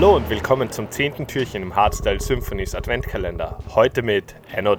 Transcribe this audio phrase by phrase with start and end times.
[0.00, 3.58] Hallo und willkommen zum zehnten Türchen im Hardstyle Symphonies Adventkalender.
[3.74, 4.74] Heute mit Anno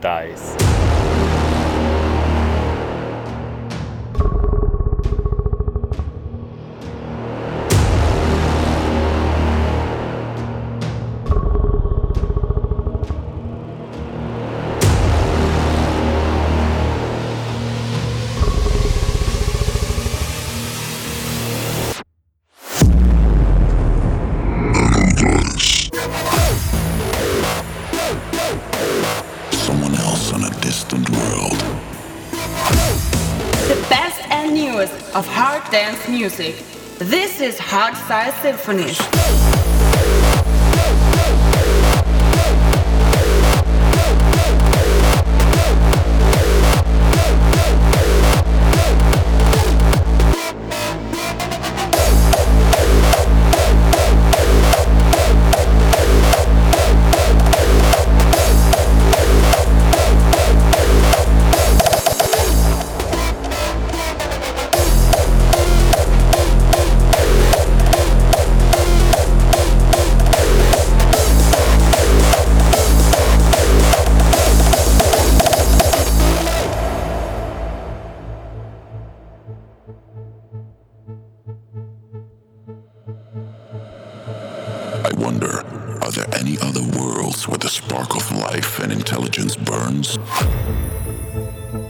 [36.22, 36.56] music.
[37.00, 39.61] This is Hardstyle Symphonies.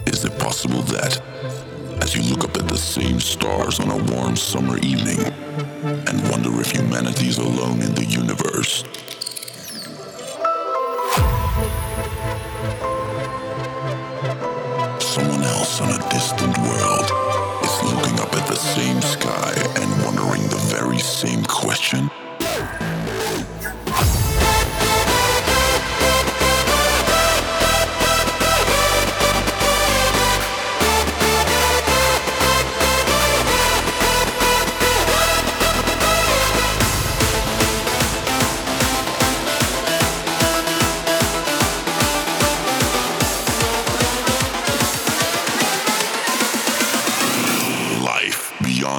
[0.08, 1.22] Is it possible that,
[2.02, 6.60] as you look up at the same stars on a warm summer evening, and wonder
[6.60, 8.84] if humanity is alone in the universe,
[15.00, 17.06] someone else on a distant world
[17.64, 22.10] is looking up at the same sky and wondering the very same question?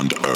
[0.03, 0.32] Beyond Earth.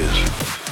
[0.00, 0.69] Is.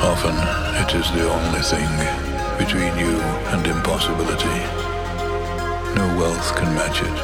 [0.00, 0.36] Often
[0.78, 1.90] it is the only thing
[2.56, 3.18] between you
[3.50, 4.58] and impossibility.
[5.98, 7.18] No wealth can match it.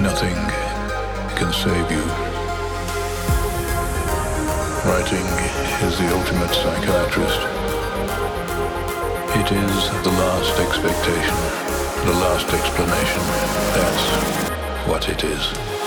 [0.00, 0.36] Nothing
[1.36, 2.04] can save you.
[4.88, 5.26] Writing
[5.84, 7.40] is the ultimate psychiatrist.
[9.36, 11.36] It is the last expectation,
[12.06, 13.22] the last explanation.
[13.76, 15.77] That's what it is.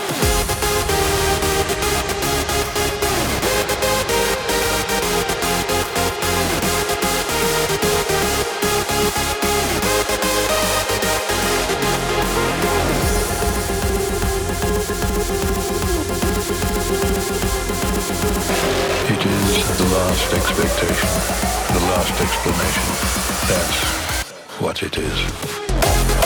[20.12, 21.08] Last expectation,
[21.72, 22.82] the last explanation.
[23.48, 26.21] That's what it is.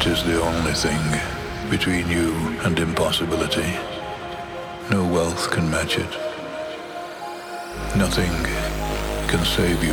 [0.00, 0.98] It is the only thing
[1.68, 2.32] between you
[2.64, 3.76] and impossibility.
[4.90, 6.10] No wealth can match it.
[7.98, 8.32] Nothing
[9.28, 9.92] can save you.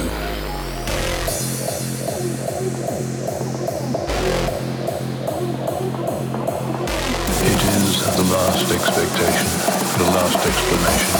[7.43, 9.49] It is the last expectation,
[9.97, 11.15] the last explanation.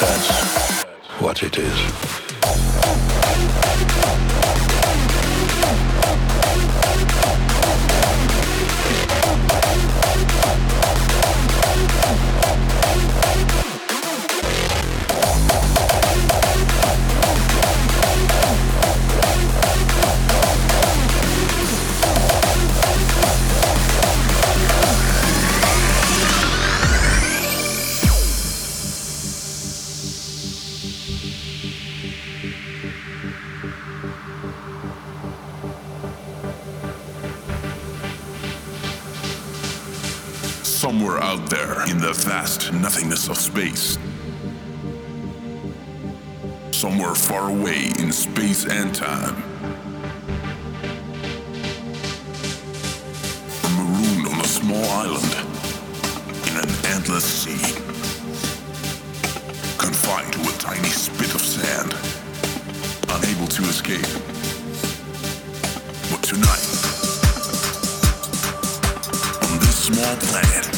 [0.00, 2.21] That's what it is.
[40.82, 43.96] Somewhere out there in the vast nothingness of space.
[46.72, 49.36] Somewhere far away in space and time.
[53.76, 55.32] Marooned on a small island
[56.48, 57.62] in an endless sea.
[59.78, 61.94] Confined to a tiny spit of sand.
[63.08, 64.02] Unable to escape.
[66.10, 66.66] But tonight,
[69.46, 70.71] on this small planet,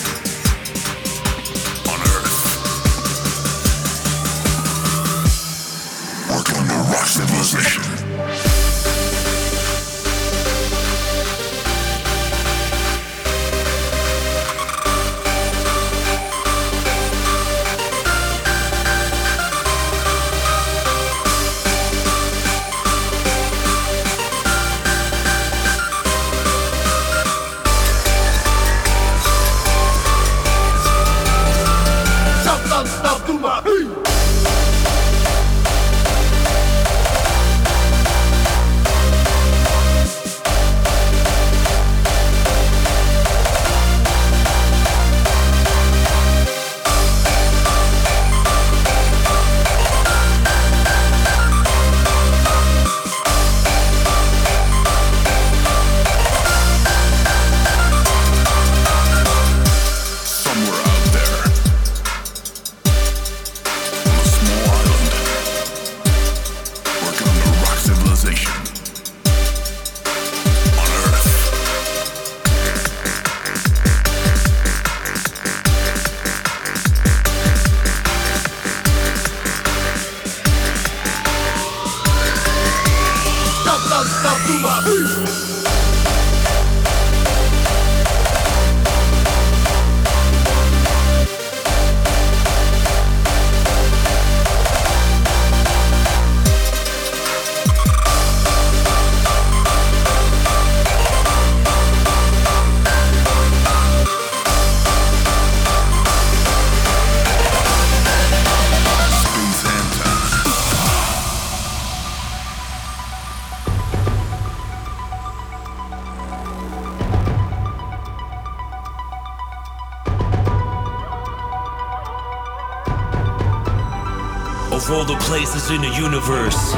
[125.04, 126.72] all the places in the universe,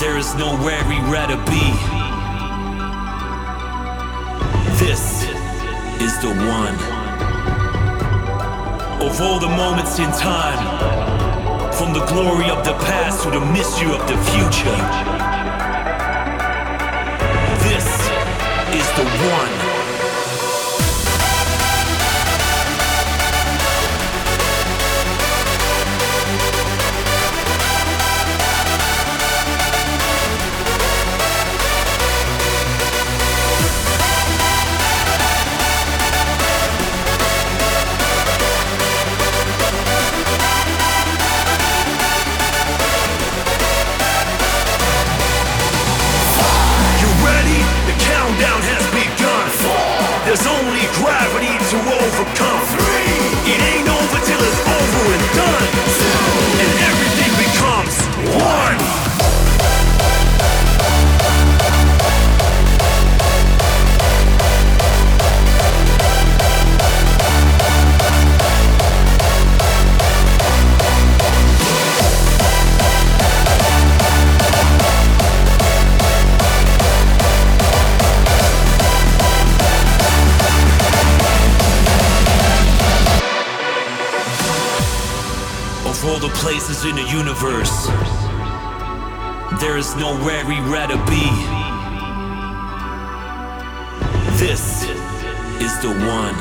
[0.00, 1.66] there is nowhere we'd rather be.
[4.82, 5.22] This
[6.02, 6.74] is the one.
[9.06, 10.62] Of all the moments in time,
[11.74, 14.78] from the glory of the past to the mystery of the future,
[17.68, 17.86] this
[18.74, 19.67] is the one.
[86.38, 87.86] Places in the universe.
[89.60, 91.26] There is nowhere we'd rather be.
[94.38, 94.84] This
[95.58, 96.38] is the one.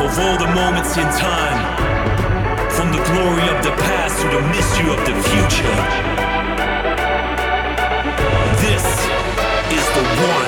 [0.00, 1.60] Of all the moments in time,
[2.70, 5.76] from the glory of the past to the mystery of the future,
[8.64, 8.86] this
[9.76, 10.45] is the one.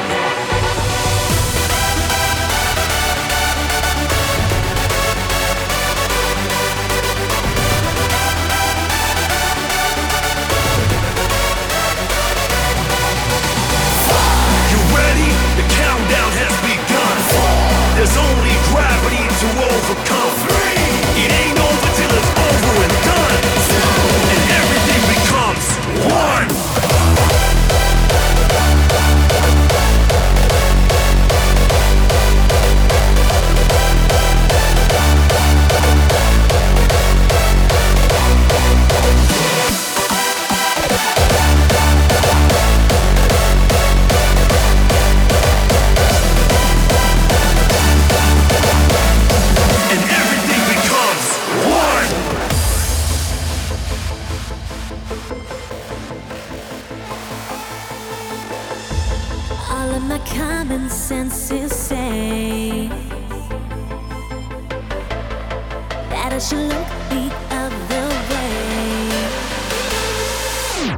[66.31, 69.09] I should look the other way.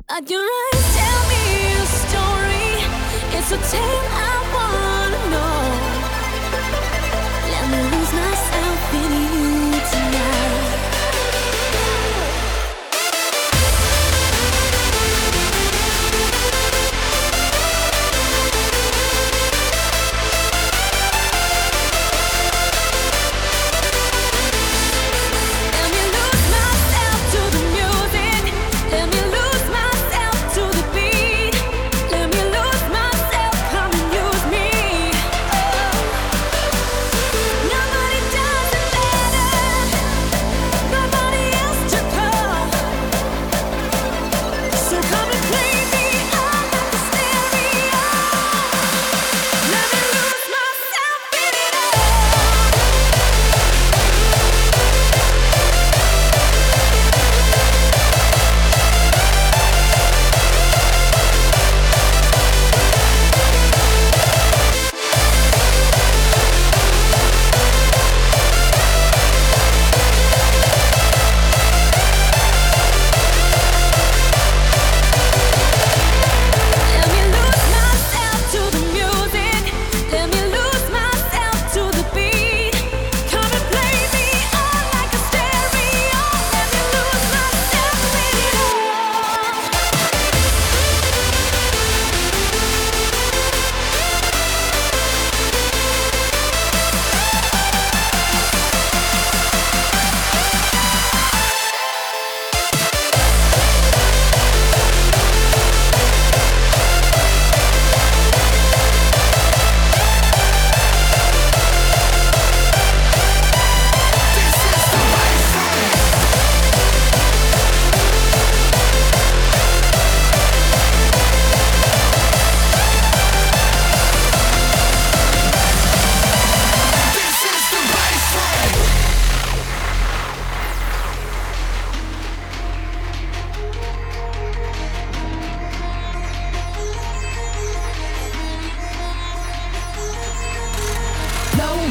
[0.09, 2.71] But your eyes tell me a story.
[3.39, 5.70] It's a tale I wanna know.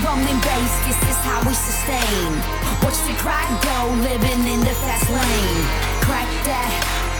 [0.04, 2.32] Rumbling bass, this is how we sustain.
[2.84, 5.62] Watch the crack go, living in the fast lane.
[6.04, 6.72] Crack that,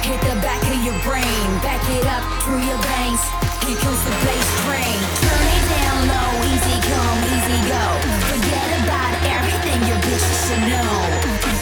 [0.04, 1.48] hit the back of your brain.
[1.60, 3.24] Back it up through your veins.
[3.68, 4.98] Here comes the bass train.
[5.24, 7.86] Turn it down low, easy come, easy go.
[8.32, 10.94] Forget about everything your bitches should know.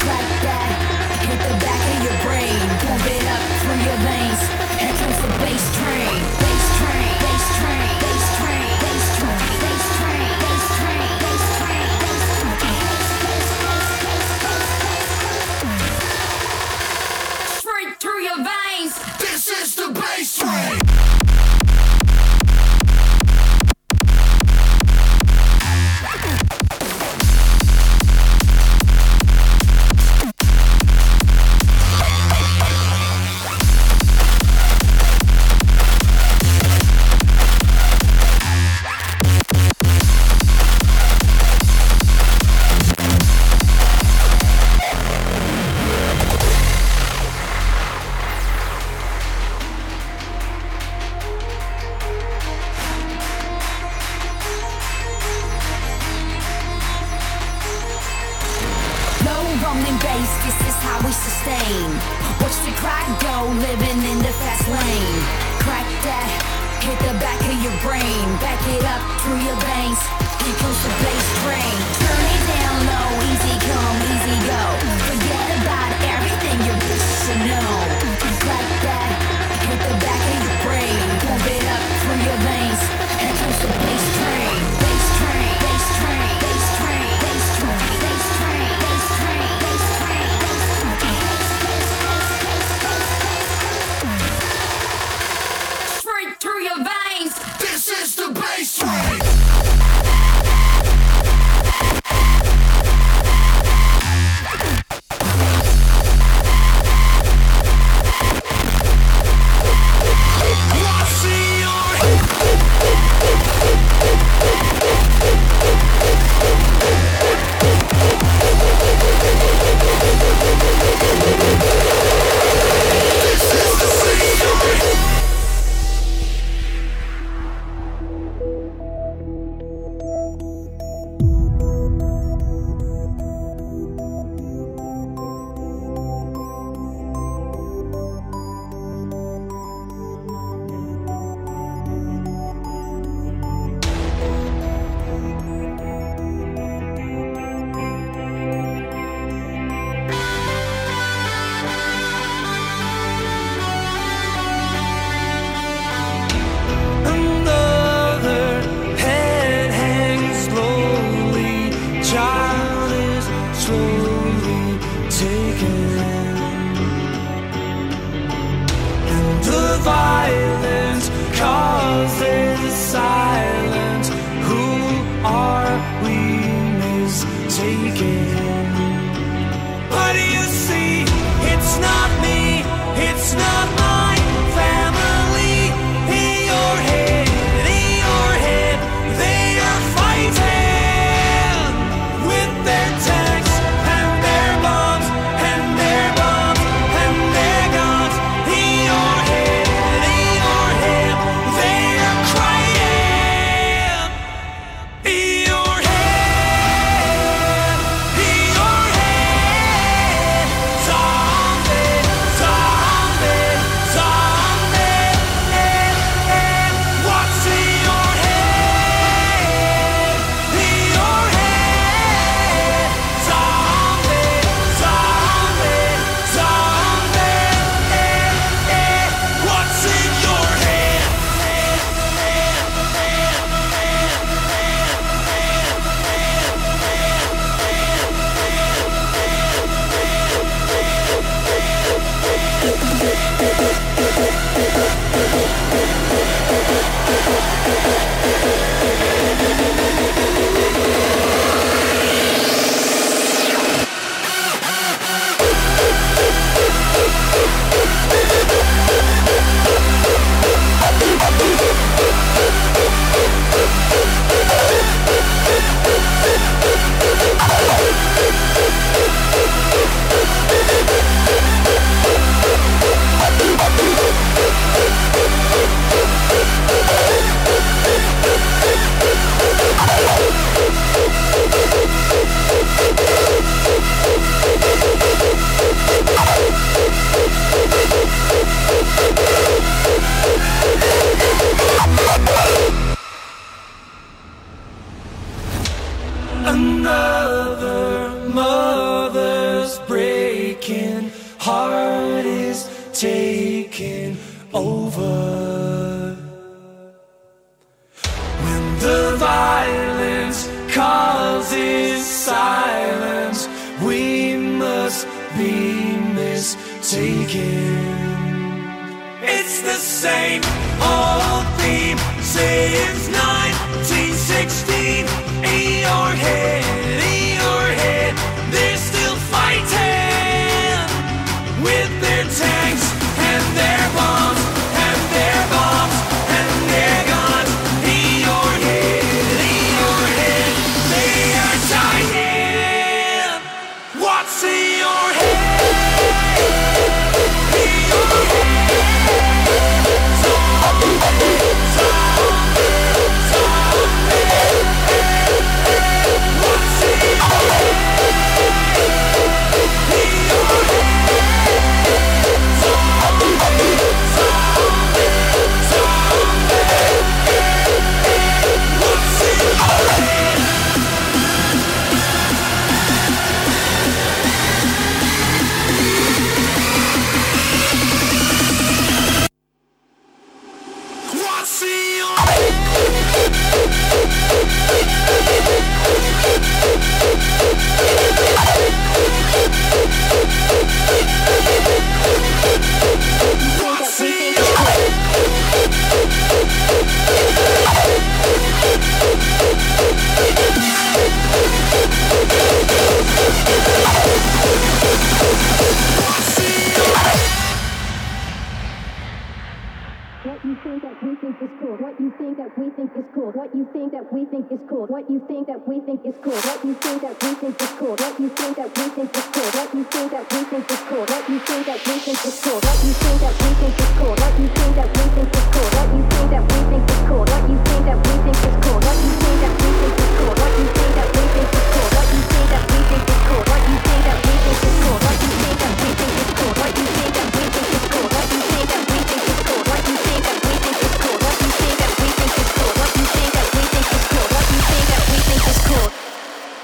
[0.03, 0.71] Crack that,
[1.25, 2.62] hit the back of your brain.
[2.83, 4.41] Pump it up through your veins.
[4.77, 6.16] Here comes the bass train.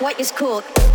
[0.03, 0.92] what is cool.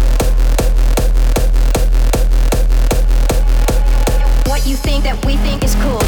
[5.25, 6.08] we think is cool.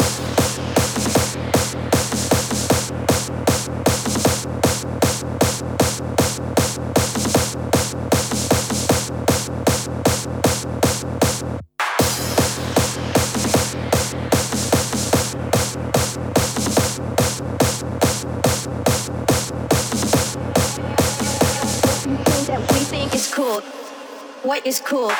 [24.63, 25.11] is cool.